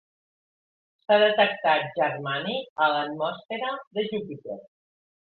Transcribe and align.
S'ha 1.01 1.17
detectat 1.23 1.83
germani 1.99 2.55
a 2.85 2.87
l'atmosfera 2.93 3.69
de 3.99 4.05
Júpiter. 4.07 4.57